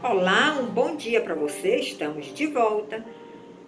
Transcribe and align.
Olá, 0.00 0.56
um 0.60 0.66
bom 0.66 0.94
dia 0.94 1.20
para 1.20 1.34
você. 1.34 1.74
Estamos 1.78 2.32
de 2.32 2.46
volta 2.46 3.04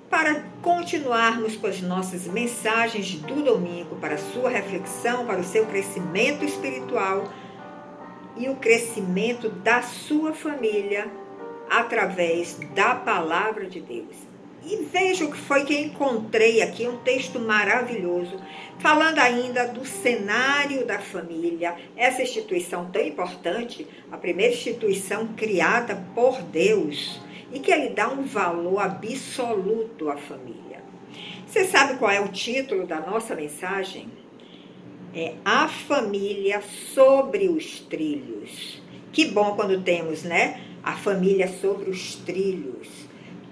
para 0.08 0.45
continuarmos 0.62 1.56
com 1.56 1.67
as 1.67 1.83
nossas 1.83 2.28
mensagens 2.28 3.17
do 3.17 3.42
domingo 3.42 3.96
para 3.96 4.17
sua 4.17 4.48
reflexão, 4.48 5.26
para 5.26 5.41
o 5.41 5.44
seu 5.44 5.66
crescimento 5.66 6.44
espiritual 6.44 7.25
e 8.37 8.48
o 8.48 8.55
crescimento 8.55 9.48
da 9.48 9.82
sua 9.82 10.32
família 10.32 11.11
através 11.69 12.57
da 12.77 12.95
palavra 12.95 13.67
de 13.67 13.81
Deus. 13.81 14.17
E 14.63 14.85
veja 14.93 15.25
o 15.25 15.31
que 15.31 15.39
foi 15.39 15.65
que 15.65 15.79
encontrei 15.79 16.61
aqui, 16.61 16.87
um 16.87 16.99
texto 16.99 17.41
maravilhoso, 17.41 18.39
falando 18.79 19.19
ainda 19.19 19.67
do 19.67 19.87
cenário 19.87 20.85
da 20.85 20.99
família, 20.99 21.75
essa 21.97 22.23
instituição 22.23 22.91
tão 22.91 23.03
importante, 23.03 23.87
a 24.13 24.19
primeira 24.19 24.53
instituição 24.53 25.29
criada 25.29 26.04
por 26.15 26.43
Deus 26.43 27.21
e 27.53 27.59
que 27.59 27.73
ele 27.73 27.91
dá 27.91 28.09
um 28.09 28.23
valor 28.23 28.81
absoluto 28.81 30.11
à 30.11 30.17
família. 30.17 30.85
Você 31.46 31.65
sabe 31.65 31.99
qual 31.99 32.10
é 32.10 32.20
o 32.20 32.29
título 32.29 32.87
da 32.87 33.01
nossa 33.01 33.34
mensagem? 33.34 34.09
É 35.12 35.34
A 35.45 35.66
Família 35.66 36.62
sobre 36.95 37.48
os 37.48 37.80
Trilhos. 37.80 38.80
Que 39.10 39.24
bom 39.27 39.56
quando 39.56 39.82
temos, 39.82 40.23
né? 40.23 40.60
A 40.84 40.92
família 40.92 41.48
sobre 41.48 41.90
os 41.90 42.15
trilhos 42.15 43.09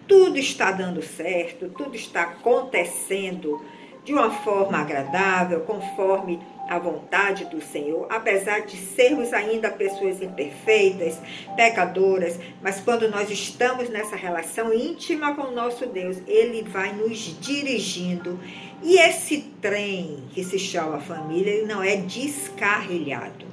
tudo 0.08 0.38
está 0.38 0.72
dando 0.72 1.02
certo, 1.02 1.68
tudo 1.68 1.94
está 1.94 2.22
acontecendo 2.22 3.62
de 4.04 4.14
uma 4.14 4.30
forma 4.30 4.78
agradável, 4.78 5.60
conforme 5.60 6.40
a 6.66 6.78
vontade 6.78 7.44
do 7.44 7.60
Senhor, 7.60 8.06
apesar 8.08 8.60
de 8.60 8.76
sermos 8.76 9.34
ainda 9.34 9.70
pessoas 9.70 10.22
imperfeitas, 10.22 11.18
pecadoras, 11.54 12.38
mas 12.62 12.80
quando 12.80 13.08
nós 13.10 13.30
estamos 13.30 13.90
nessa 13.90 14.16
relação 14.16 14.72
íntima 14.72 15.34
com 15.34 15.42
o 15.42 15.54
nosso 15.54 15.86
Deus, 15.86 16.16
Ele 16.26 16.62
vai 16.62 16.92
nos 16.94 17.38
dirigindo. 17.38 18.40
E 18.82 18.98
esse 18.98 19.40
trem 19.60 20.24
que 20.30 20.42
se 20.42 20.58
chama 20.58 21.00
família, 21.00 21.50
ele 21.50 21.66
não 21.66 21.82
é 21.82 21.96
descarrilhado. 21.96 23.46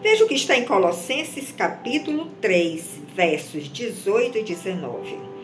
Veja 0.00 0.24
o 0.24 0.28
que 0.28 0.34
está 0.34 0.56
em 0.56 0.64
Colossenses 0.64 1.52
capítulo 1.52 2.26
3, 2.40 3.00
versos 3.14 3.68
18 3.68 4.38
e 4.38 4.42
19. 4.44 5.37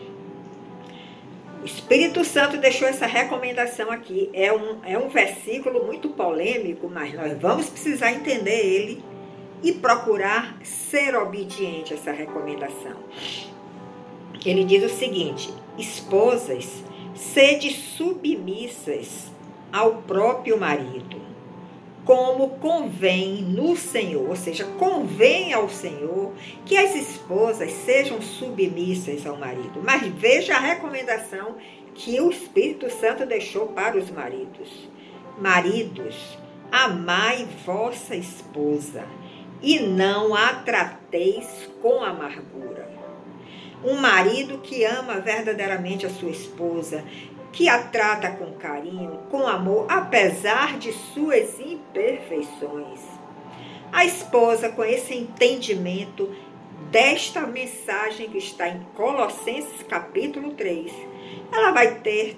Espírito 1.65 2.23
Santo 2.23 2.57
deixou 2.57 2.87
essa 2.87 3.05
recomendação 3.05 3.91
aqui. 3.91 4.29
É 4.33 4.53
um, 4.53 4.79
é 4.83 4.97
um 4.97 5.09
versículo 5.09 5.85
muito 5.85 6.09
polêmico, 6.09 6.87
mas 6.87 7.13
nós 7.13 7.37
vamos 7.39 7.69
precisar 7.69 8.11
entender 8.11 8.65
ele 8.65 9.03
e 9.63 9.71
procurar 9.71 10.57
ser 10.63 11.15
obediente 11.15 11.93
a 11.93 11.97
essa 11.97 12.11
recomendação. 12.11 12.95
Ele 14.45 14.63
diz 14.63 14.83
o 14.83 14.95
seguinte: 14.95 15.51
esposas, 15.77 16.83
sede 17.15 17.71
submissas 17.71 19.31
ao 19.73 20.03
próprio 20.03 20.59
marido 20.59 21.24
como 22.05 22.49
convém 22.59 23.41
no 23.41 23.75
Senhor, 23.75 24.29
ou 24.29 24.35
seja, 24.35 24.63
convém 24.77 25.53
ao 25.53 25.67
Senhor 25.67 26.33
que 26.63 26.77
as 26.77 26.95
esposas 26.95 27.71
sejam 27.71 28.21
submissas 28.21 29.25
ao 29.25 29.35
marido. 29.37 29.81
Mas 29.83 30.07
veja 30.07 30.55
a 30.55 30.59
recomendação 30.59 31.55
que 31.95 32.21
o 32.21 32.29
Espírito 32.29 32.89
Santo 32.91 33.25
deixou 33.25 33.67
para 33.67 33.97
os 33.97 34.11
maridos. 34.11 34.87
Maridos, 35.39 36.37
amai 36.71 37.47
vossa 37.65 38.15
esposa 38.15 39.03
e 39.61 39.79
não 39.79 40.35
a 40.35 40.53
trateis 40.53 41.47
com 41.81 42.03
amargura. 42.03 42.87
Um 43.83 43.95
marido 43.95 44.59
que 44.59 44.83
ama 44.83 45.19
verdadeiramente 45.19 46.05
a 46.05 46.09
sua 46.09 46.29
esposa 46.29 47.03
que 47.55 47.69
a 47.69 47.81
trata 47.81 48.31
com 48.31 48.51
carinho, 48.51 49.17
com 49.31 49.47
amor, 49.47 49.85
apesar 49.89 50.77
de 50.77 50.91
suas 50.91 51.57
imperfeições. 51.57 52.99
A 53.93 54.03
esposa, 54.03 54.67
com 54.67 54.83
esse 54.83 55.15
entendimento 55.15 56.29
desta 56.91 57.47
mensagem 57.47 58.29
que 58.29 58.39
está 58.39 58.67
em 58.67 58.85
Colossenses 58.93 59.81
capítulo 59.87 60.51
3, 60.51 60.91
ela 61.49 61.71
vai 61.71 61.95
ter 62.01 62.37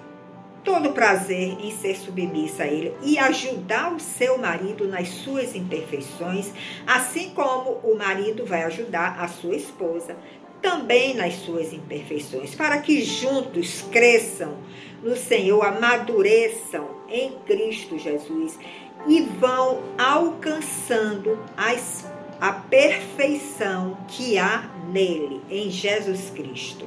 todo 0.62 0.92
prazer 0.92 1.56
em 1.60 1.72
ser 1.72 1.96
submissa 1.96 2.62
a 2.62 2.66
ele 2.68 2.94
e 3.02 3.18
ajudar 3.18 3.92
o 3.92 3.98
seu 3.98 4.38
marido 4.38 4.86
nas 4.86 5.08
suas 5.08 5.56
imperfeições, 5.56 6.52
assim 6.86 7.30
como 7.30 7.80
o 7.82 7.96
marido 7.98 8.46
vai 8.46 8.62
ajudar 8.62 9.18
a 9.18 9.26
sua 9.26 9.56
esposa 9.56 10.16
também 10.60 11.14
nas 11.14 11.34
suas 11.34 11.72
imperfeições, 11.72 12.54
para 12.54 12.78
que 12.78 13.02
juntos 13.02 13.82
cresçam 13.90 14.56
no 15.02 15.16
Senhor, 15.16 15.64
amadureçam 15.64 16.88
em 17.08 17.32
Cristo 17.46 17.98
Jesus 17.98 18.58
e 19.06 19.20
vão 19.20 19.82
alcançando 19.96 21.38
as, 21.56 22.10
a 22.40 22.52
perfeição 22.52 23.96
que 24.08 24.38
há 24.38 24.68
nele, 24.92 25.40
em 25.48 25.70
Jesus 25.70 26.30
Cristo. 26.30 26.86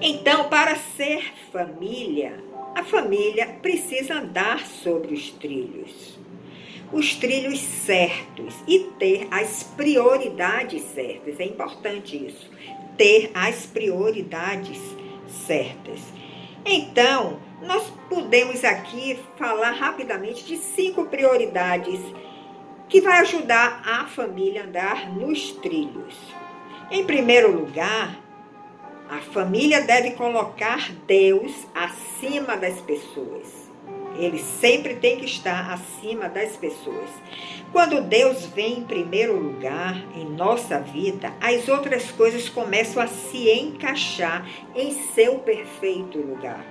Então, 0.00 0.48
para 0.48 0.76
ser 0.76 1.32
família, 1.52 2.42
a 2.74 2.82
família 2.82 3.46
precisa 3.62 4.14
andar 4.14 4.66
sobre 4.66 5.14
os 5.14 5.30
trilhos 5.30 6.18
os 6.92 7.14
trilhos 7.16 7.60
certos 7.60 8.54
e 8.66 8.80
ter 8.98 9.26
as 9.30 9.62
prioridades 9.62 10.82
certas. 10.94 11.40
É 11.40 11.44
importante 11.44 12.16
isso, 12.26 12.50
ter 12.96 13.30
as 13.34 13.66
prioridades 13.66 14.78
certas. 15.46 16.00
Então, 16.64 17.38
nós 17.62 17.92
podemos 18.08 18.64
aqui 18.64 19.18
falar 19.36 19.72
rapidamente 19.72 20.44
de 20.44 20.56
cinco 20.56 21.06
prioridades 21.06 22.00
que 22.88 23.00
vai 23.00 23.18
ajudar 23.20 23.82
a 23.84 24.06
família 24.06 24.62
a 24.62 24.66
andar 24.66 25.10
nos 25.10 25.52
trilhos. 25.52 26.14
Em 26.90 27.04
primeiro 27.04 27.50
lugar, 27.50 28.18
a 29.08 29.18
família 29.18 29.82
deve 29.82 30.12
colocar 30.12 30.90
Deus 31.06 31.52
acima 31.74 32.56
das 32.56 32.80
pessoas. 32.80 33.63
Ele 34.16 34.38
sempre 34.38 34.94
tem 34.96 35.18
que 35.18 35.26
estar 35.26 35.72
acima 35.72 36.28
das 36.28 36.56
pessoas. 36.56 37.10
Quando 37.72 38.02
Deus 38.02 38.46
vem 38.46 38.78
em 38.78 38.84
primeiro 38.84 39.36
lugar 39.36 39.96
em 40.14 40.24
nossa 40.24 40.78
vida, 40.78 41.32
as 41.40 41.68
outras 41.68 42.10
coisas 42.12 42.48
começam 42.48 43.02
a 43.02 43.06
se 43.06 43.50
encaixar 43.50 44.48
em 44.74 44.92
seu 44.92 45.40
perfeito 45.40 46.18
lugar. 46.18 46.64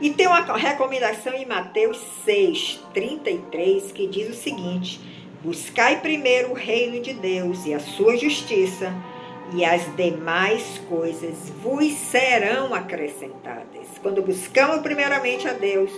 E 0.00 0.10
tem 0.10 0.26
uma 0.26 0.40
recomendação 0.56 1.34
em 1.34 1.46
Mateus 1.46 1.98
6, 2.24 2.80
33, 2.94 3.92
que 3.92 4.06
diz 4.06 4.30
o 4.30 4.40
seguinte: 4.40 5.00
Buscai 5.42 6.00
primeiro 6.00 6.50
o 6.50 6.54
reino 6.54 7.00
de 7.00 7.12
Deus 7.12 7.66
e 7.66 7.74
a 7.74 7.80
sua 7.80 8.16
justiça 8.16 8.92
e 9.52 9.64
as 9.64 9.94
demais 9.96 10.80
coisas 10.88 11.50
vos 11.62 11.92
serão 11.92 12.74
acrescentadas. 12.74 13.86
Quando 14.02 14.22
buscamos 14.22 14.80
primeiramente 14.82 15.48
a 15.48 15.52
Deus, 15.52 15.90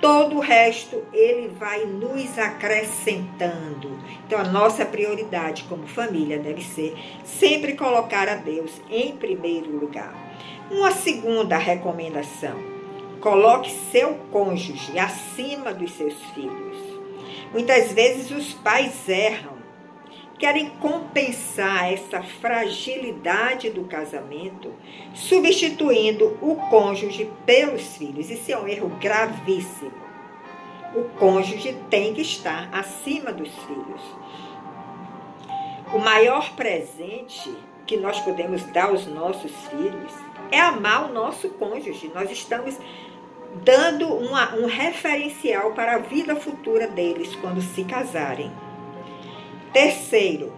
todo 0.00 0.36
o 0.36 0.40
resto 0.40 1.02
ele 1.12 1.48
vai 1.48 1.84
nos 1.84 2.38
acrescentando. 2.38 3.98
Então 4.26 4.38
a 4.38 4.44
nossa 4.44 4.84
prioridade 4.84 5.64
como 5.64 5.86
família 5.86 6.38
deve 6.38 6.62
ser 6.62 6.96
sempre 7.24 7.74
colocar 7.74 8.28
a 8.28 8.36
Deus 8.36 8.70
em 8.90 9.16
primeiro 9.16 9.70
lugar. 9.70 10.14
Uma 10.70 10.90
segunda 10.90 11.56
recomendação: 11.56 12.56
coloque 13.20 13.70
seu 13.90 14.14
cônjuge 14.30 14.98
acima 14.98 15.72
dos 15.72 15.92
seus 15.92 16.14
filhos. 16.34 16.76
Muitas 17.52 17.92
vezes 17.92 18.30
os 18.30 18.52
pais 18.52 19.08
erram 19.08 19.55
querem 20.38 20.70
compensar 20.80 21.92
essa 21.92 22.22
fragilidade 22.22 23.70
do 23.70 23.84
casamento, 23.84 24.72
substituindo 25.14 26.36
o 26.42 26.56
cônjuge 26.68 27.30
pelos 27.44 27.96
filhos. 27.96 28.30
Isso 28.30 28.52
é 28.52 28.58
um 28.58 28.68
erro 28.68 28.88
gravíssimo. 29.00 29.92
O 30.94 31.04
cônjuge 31.18 31.76
tem 31.90 32.14
que 32.14 32.22
estar 32.22 32.68
acima 32.72 33.32
dos 33.32 33.48
filhos. 33.48 34.02
O 35.92 35.98
maior 35.98 36.54
presente 36.54 37.54
que 37.86 37.96
nós 37.96 38.18
podemos 38.20 38.62
dar 38.64 38.86
aos 38.86 39.06
nossos 39.06 39.52
filhos 39.70 40.12
é 40.50 40.60
amar 40.60 41.08
o 41.08 41.12
nosso 41.12 41.48
cônjuge. 41.50 42.10
Nós 42.14 42.30
estamos 42.30 42.76
dando 43.64 44.08
uma, 44.08 44.54
um 44.56 44.66
referencial 44.66 45.72
para 45.72 45.94
a 45.94 45.98
vida 45.98 46.36
futura 46.36 46.86
deles 46.88 47.34
quando 47.36 47.60
se 47.62 47.84
casarem. 47.84 48.50
Terceiro, 49.76 50.54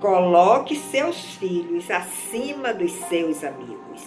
coloque 0.00 0.74
seus 0.74 1.36
filhos 1.36 1.88
acima 1.88 2.74
dos 2.74 2.90
seus 2.90 3.44
amigos. 3.44 4.02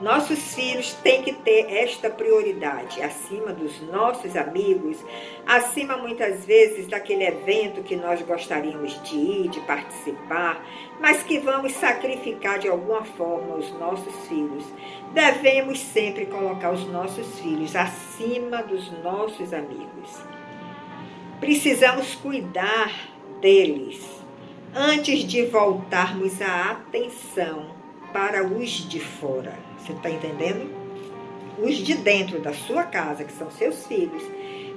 Nossos 0.00 0.52
filhos 0.52 0.94
têm 0.94 1.22
que 1.22 1.32
ter 1.32 1.72
esta 1.72 2.10
prioridade 2.10 3.00
acima 3.00 3.52
dos 3.52 3.80
nossos 3.82 4.34
amigos, 4.34 4.98
acima 5.46 5.96
muitas 5.96 6.44
vezes 6.44 6.88
daquele 6.88 7.22
evento 7.22 7.84
que 7.84 7.94
nós 7.94 8.20
gostaríamos 8.22 9.00
de 9.04 9.14
ir, 9.14 9.48
de 9.48 9.60
participar, 9.60 10.60
mas 11.00 11.22
que 11.22 11.38
vamos 11.38 11.72
sacrificar 11.74 12.58
de 12.58 12.68
alguma 12.68 13.04
forma 13.04 13.54
os 13.54 13.70
nossos 13.78 14.26
filhos. 14.26 14.64
Devemos 15.12 15.78
sempre 15.78 16.26
colocar 16.26 16.72
os 16.72 16.84
nossos 16.88 17.38
filhos 17.38 17.76
acima 17.76 18.60
dos 18.60 18.90
nossos 19.04 19.52
amigos. 19.52 20.18
Precisamos 21.38 22.16
cuidar 22.16 23.13
deles 23.44 24.00
antes 24.74 25.22
de 25.22 25.44
voltarmos 25.44 26.40
a 26.40 26.70
atenção 26.70 27.66
para 28.10 28.42
os 28.42 28.70
de 28.88 28.98
fora. 28.98 29.52
Você 29.76 29.92
está 29.92 30.08
entendendo? 30.08 30.74
Os 31.58 31.76
de 31.76 31.92
dentro 31.94 32.40
da 32.40 32.54
sua 32.54 32.84
casa, 32.84 33.22
que 33.22 33.32
são 33.34 33.50
seus 33.50 33.86
filhos, 33.86 34.22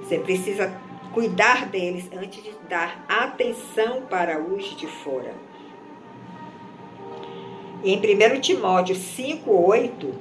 você 0.02 0.18
precisa 0.18 0.70
cuidar 1.14 1.64
deles 1.64 2.10
antes 2.14 2.44
de 2.44 2.52
dar 2.68 3.02
atenção 3.08 4.02
para 4.02 4.38
os 4.38 4.76
de 4.76 4.86
fora. 4.86 5.32
Em 7.82 7.96
1 7.96 8.40
Timóteo 8.42 8.94
5,8, 8.94 10.12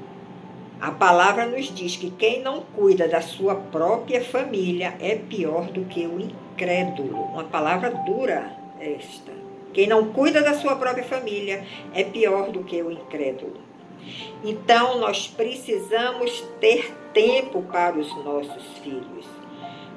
a 0.80 0.92
palavra 0.92 1.46
nos 1.46 1.66
diz 1.66 1.98
que 1.98 2.12
quem 2.12 2.42
não 2.42 2.62
cuida 2.62 3.10
da 3.10 3.20
sua 3.20 3.56
própria 3.56 4.24
família 4.24 4.96
é 5.02 5.16
pior 5.16 5.66
do 5.66 5.84
que 5.84 6.08
o 6.08 6.47
incrédulo. 6.58 7.22
Uma 7.22 7.44
palavra 7.44 7.92
dura 7.92 8.52
esta. 8.80 9.32
Quem 9.74 9.88
não 9.88 10.12
cuida 10.12 10.42
da 10.42 10.56
sua 10.56 10.76
própria 10.76 11.04
família 11.04 11.64
é 11.94 12.04
pior 12.04 12.50
do 12.50 12.64
que 12.64 12.82
o 12.82 12.92
incrédulo. 12.92 13.62
Então, 14.44 15.00
nós 15.00 15.28
precisamos 15.28 16.42
ter 16.60 16.92
tempo 17.14 17.62
para 17.64 17.98
os 17.98 18.10
nossos 18.24 18.64
filhos. 18.84 19.26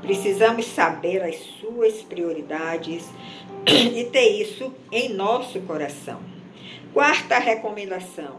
Precisamos 0.02 0.66
saber 0.66 1.22
as 1.22 1.36
suas 1.36 2.02
prioridades 2.02 3.08
e 3.66 4.04
ter 4.04 4.40
isso 4.40 4.72
em 4.92 5.10
nosso 5.10 5.60
coração. 5.60 6.20
Quarta 6.92 7.38
recomendação: 7.38 8.36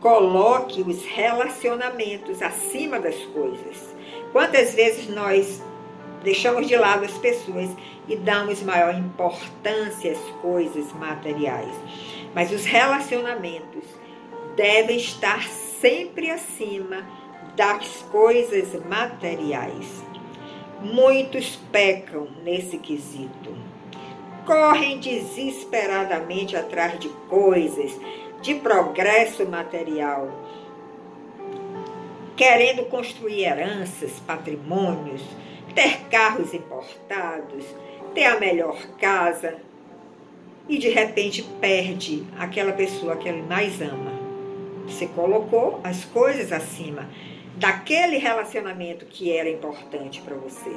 coloque 0.00 0.82
os 0.82 1.04
relacionamentos 1.06 2.42
acima 2.42 3.00
das 3.00 3.16
coisas. 3.16 3.96
Quantas 4.32 4.74
vezes 4.74 5.08
nós 5.08 5.62
deixamos 6.22 6.66
de 6.66 6.76
lado 6.76 7.04
as 7.04 7.16
pessoas 7.18 7.70
e 8.08 8.16
damos 8.16 8.62
maior 8.62 8.94
importância 8.94 10.12
às 10.12 10.20
coisas 10.40 10.92
materiais? 10.92 11.74
Mas 12.34 12.52
os 12.52 12.64
relacionamentos 12.64 13.84
devem 14.56 14.96
estar 14.96 15.42
sempre 15.80 16.30
acima 16.30 17.04
das 17.56 18.02
coisas 18.10 18.72
materiais. 18.84 20.04
Muitos 20.80 21.56
pecam 21.72 22.28
nesse 22.44 22.78
quesito. 22.78 23.56
Correm 24.46 24.98
desesperadamente 24.98 26.56
atrás 26.56 26.98
de 26.98 27.08
coisas, 27.28 27.92
de 28.40 28.54
progresso 28.54 29.44
material, 29.46 30.30
querendo 32.36 32.84
construir 32.84 33.42
heranças, 33.42 34.12
patrimônios, 34.20 35.22
ter 35.74 36.00
carros 36.10 36.54
importados, 36.54 37.64
ter 38.14 38.24
a 38.24 38.38
melhor 38.38 38.76
casa 38.98 39.56
e 40.68 40.78
de 40.78 40.88
repente 40.88 41.42
perde 41.60 42.24
aquela 42.38 42.72
pessoa 42.72 43.16
que 43.16 43.28
ele 43.28 43.42
mais 43.42 43.80
ama. 43.80 44.12
Você 44.86 45.06
colocou 45.06 45.80
as 45.84 46.04
coisas 46.04 46.52
acima 46.52 47.08
daquele 47.56 48.18
relacionamento 48.18 49.06
que 49.06 49.32
era 49.36 49.50
importante 49.50 50.20
para 50.22 50.36
você. 50.36 50.74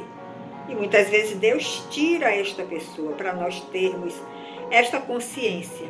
E 0.69 0.75
muitas 0.75 1.09
vezes 1.09 1.37
Deus 1.37 1.85
tira 1.89 2.33
esta 2.33 2.63
pessoa 2.63 3.13
para 3.13 3.33
nós 3.33 3.59
termos 3.71 4.13
esta 4.69 4.99
consciência 4.99 5.87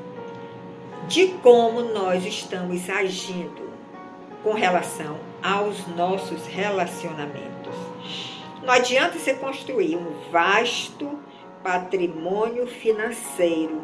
de 1.07 1.27
como 1.44 1.81
nós 1.81 2.25
estamos 2.25 2.89
agindo 2.89 3.69
com 4.44 4.54
relação 4.54 5.18
aos 5.42 5.88
nossos 5.95 6.47
relacionamentos. 6.47 8.41
Não 8.71 8.77
adianta 8.77 9.19
você 9.19 9.33
construir 9.33 9.97
um 9.97 10.31
vasto 10.31 11.19
patrimônio 11.62 12.65
financeiro 12.65 13.81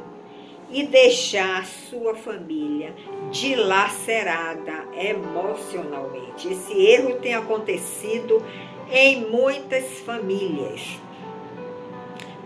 e 0.71 0.83
deixar 0.83 1.65
sua 1.65 2.15
família 2.15 2.95
dilacerada 3.29 4.85
emocionalmente. 4.95 6.47
Esse 6.47 6.71
erro 6.71 7.15
tem 7.15 7.35
acontecido 7.35 8.41
em 8.89 9.29
muitas 9.29 9.99
famílias. 9.99 10.97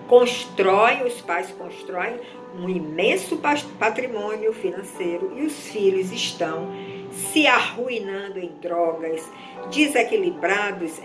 Constroem, 0.08 1.04
os 1.06 1.22
pais 1.22 1.52
constroem 1.52 2.20
um 2.56 2.68
imenso 2.68 3.40
patrimônio 3.78 4.52
financeiro 4.52 5.32
e 5.38 5.46
os 5.46 5.68
filhos 5.68 6.12
estão 6.12 6.72
se 7.12 7.48
arruinando 7.48 8.40
em 8.40 8.50
drogas, 8.62 9.22
desequilibrados 9.72 11.00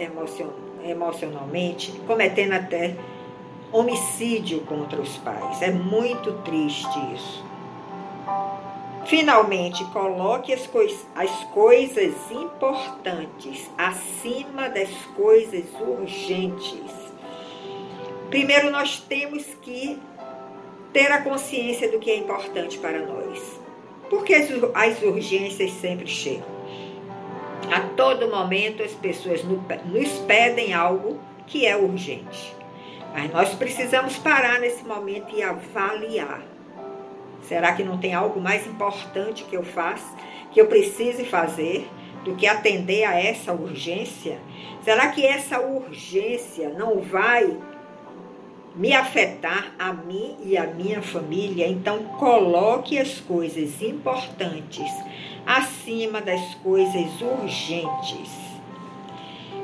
emocionalmente, 0.85 1.93
cometendo 2.07 2.53
até 2.53 2.97
homicídio 3.73 4.61
contra 4.61 5.01
os 5.01 5.17
pais. 5.19 5.61
É 5.63 5.71
muito 5.71 6.33
triste 6.45 6.99
isso. 7.15 7.45
Finalmente, 9.07 9.85
coloque 9.87 10.53
as, 10.53 10.69
as 11.15 11.45
coisas 11.53 12.15
importantes 12.31 13.71
acima 13.79 14.69
das 14.69 14.91
coisas 15.17 15.65
urgentes. 15.81 16.91
Primeiro, 18.29 18.71
nós 18.71 18.99
temos 18.99 19.45
que 19.63 19.97
ter 20.93 21.13
a 21.13 21.23
consciência 21.23 21.91
do 21.91 22.01
que 22.01 22.11
é 22.11 22.17
importante 22.17 22.79
para 22.79 22.99
nós. 23.07 23.61
Porque 24.09 24.35
as, 24.35 24.49
as 24.75 25.03
urgências 25.03 25.73
sempre 25.73 26.07
chegam. 26.07 26.57
A 27.71 27.81
todo 27.81 28.29
momento, 28.29 28.83
as 28.83 28.93
pessoas 28.93 29.43
nos 29.43 30.11
pedem 30.27 30.73
algo 30.73 31.19
que 31.47 31.67
é 31.67 31.77
urgente. 31.77 32.55
Mas 33.13 33.33
nós 33.33 33.55
precisamos 33.55 34.17
parar 34.19 34.61
nesse 34.61 34.85
momento 34.85 35.35
e 35.35 35.43
avaliar. 35.43 36.43
Será 37.43 37.73
que 37.73 37.83
não 37.83 37.99
tem 37.99 38.15
algo 38.15 38.41
mais 38.41 38.67
importante 38.67 39.45
que 39.45 39.57
eu 39.57 39.63
faça, 39.63 40.07
que 40.53 40.61
eu 40.61 40.67
precise 40.67 41.25
fazer, 41.25 41.89
do 42.25 42.35
que 42.35 42.47
atender 42.47 43.05
a 43.05 43.19
essa 43.19 43.53
urgência? 43.53 44.39
Será 44.83 45.09
que 45.09 45.25
essa 45.25 45.61
urgência 45.61 46.69
não 46.71 47.01
vai 47.01 47.57
me 48.77 48.93
afetar 48.93 49.75
a 49.79 49.93
mim 49.93 50.37
e 50.45 50.57
a 50.57 50.67
minha 50.67 51.03
família? 51.03 51.67
Então, 51.67 52.05
coloque 52.19 52.99
as 52.99 53.19
coisas 53.21 53.81
importantes 53.81 54.91
acima 55.47 56.21
das 56.21 56.55
coisas 56.57 57.21
urgentes. 57.21 58.31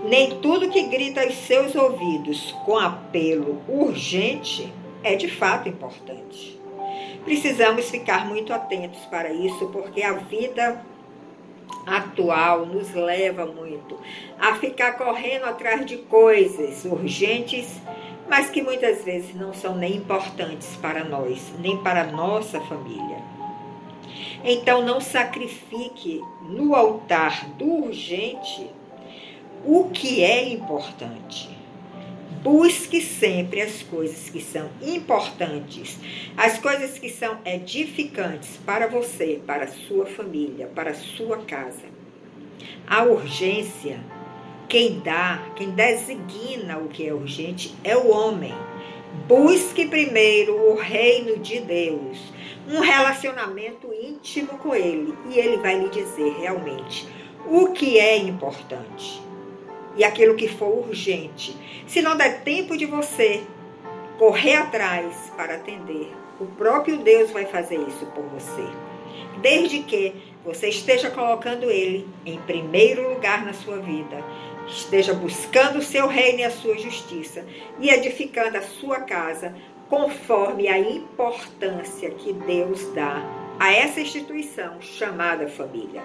Nem 0.09 0.41
tudo 0.41 0.71
que 0.71 0.83
grita 0.85 1.23
aos 1.23 1.35
seus 1.35 1.75
ouvidos 1.75 2.53
com 2.65 2.77
apelo 2.79 3.61
urgente 3.69 4.73
é 5.03 5.15
de 5.15 5.29
fato 5.29 5.69
importante. 5.69 6.61
Precisamos 7.25 7.89
ficar 7.89 8.27
muito 8.27 8.53
atentos 8.53 9.01
para 9.07 9.33
isso, 9.33 9.69
porque 9.69 10.03
a 10.03 10.15
vida 10.15 10.85
atual 11.87 12.67
nos 12.67 12.93
leva 12.95 13.47
muito 13.47 13.99
a 14.39 14.55
ficar 14.55 14.93
correndo 14.93 15.45
atrás 15.45 15.85
de 15.85 15.99
coisas 15.99 16.85
urgentes, 16.85 17.81
mas 18.29 18.51
que 18.51 18.63
muitas 18.63 19.05
vezes 19.05 19.35
não 19.35 19.53
são 19.53 19.77
nem 19.77 19.97
importantes 19.97 20.77
para 20.77 21.05
nós, 21.05 21.53
nem 21.59 21.77
para 21.79 22.05
nossa 22.05 22.61
família. 22.61 23.19
Então 24.45 24.83
não 24.83 25.01
sacrifique 25.01 26.21
no 26.43 26.75
altar 26.75 27.47
do 27.51 27.85
urgente 27.85 28.69
o 29.65 29.91
que 29.91 30.23
é 30.25 30.49
importante. 30.49 31.62
Busque 32.41 33.01
sempre 33.01 33.61
as 33.61 33.83
coisas 33.83 34.31
que 34.31 34.41
são 34.41 34.71
importantes, 34.81 35.99
as 36.37 36.59
coisas 36.59 36.99
que 36.99 37.09
são 37.09 37.39
edificantes 37.45 38.57
para 38.65 38.89
você, 38.89 39.41
para 39.47 39.65
a 39.65 39.69
sua 39.69 40.07
família, 40.07 40.67
para 40.75 40.91
a 40.91 40.95
sua 40.95 41.39
casa. 41.39 41.85
A 42.87 43.05
urgência, 43.05 44.01
quem 44.69 45.01
dá, 45.01 45.53
quem 45.55 45.71
designa 45.71 46.79
o 46.79 46.89
que 46.89 47.07
é 47.07 47.13
urgente 47.13 47.75
é 47.85 47.97
o 47.97 48.11
homem. 48.11 48.55
Busque 49.29 49.87
primeiro 49.87 50.57
o 50.73 50.75
reino 50.75 51.39
de 51.39 51.61
Deus, 51.61 52.19
um 52.69 52.81
relacionamento 52.81 53.93
íntimo 53.93 54.59
com 54.59 54.75
Ele, 54.75 55.15
e 55.31 55.39
Ele 55.39 55.59
vai 55.59 55.79
lhe 55.79 55.91
dizer 55.91 56.35
realmente 56.41 57.07
o 57.47 57.73
que 57.73 57.99
é 57.99 58.17
importante 58.17 59.32
e 59.97 60.05
aquilo 60.05 60.35
que 60.35 60.49
for 60.49 60.87
urgente. 60.89 61.57
Se 61.87 62.01
não 62.01 62.17
der 62.17 62.43
tempo 62.43 62.77
de 62.77 62.87
você 62.87 63.43
correr 64.19 64.57
atrás 64.57 65.33
para 65.37 65.57
atender, 65.57 66.13
o 66.41 66.47
próprio 66.47 66.99
Deus 66.99 67.31
vai 67.31 67.45
fazer 67.47 67.77
isso 67.77 68.07
por 68.07 68.25
você. 68.25 68.67
desde 69.41 69.81
que 69.81 70.15
você 70.45 70.69
esteja 70.69 71.11
colocando 71.11 71.71
Ele 71.71 72.07
em 72.25 72.39
primeiro 72.41 73.09
lugar 73.11 73.45
na 73.45 73.53
sua 73.53 73.79
vida, 73.79 74.23
esteja 74.67 75.15
buscando 75.15 75.79
o 75.79 75.83
seu 75.83 76.07
reino 76.07 76.41
e 76.41 76.45
a 76.45 76.51
sua 76.51 76.79
justiça 76.79 77.45
e 77.81 77.91
edificando 77.91 78.59
a 78.59 78.63
sua 78.63 79.01
casa 79.01 79.55
conforme 79.89 80.69
a 80.69 80.79
importância 80.79 82.11
que 82.11 82.33
Deus 82.33 82.87
dá 82.95 83.23
a 83.59 83.73
essa 83.73 84.01
instituição 84.01 84.81
chamada 84.81 85.49
família. 85.49 86.03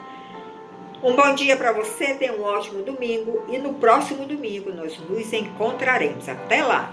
Um 1.04 1.16
bom 1.16 1.36
dia 1.36 1.56
para 1.56 1.72
você, 1.72 2.16
tenha 2.16 2.34
um 2.34 2.44
ótimo 2.44 2.82
domingo 2.82 3.46
e 3.50 3.60
no 3.60 3.76
próximo 3.76 4.26
domingo 4.26 4.74
nós 4.74 4.98
nos 4.98 5.32
encontraremos. 5.32 6.28
Até 6.28 6.64
lá! 6.64 6.92